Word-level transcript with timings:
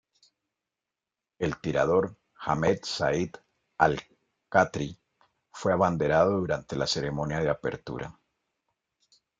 El 1.47 1.55
tirador 1.59 2.17
Hamed 2.39 2.83
Said 2.85 3.35
Al-Khatri 3.77 4.97
fue 5.51 5.73
el 5.73 5.75
abanderado 5.75 6.39
durante 6.39 6.75
la 6.75 6.87
ceremonia 6.87 7.39
de 7.41 7.49
apertura. 7.51 8.19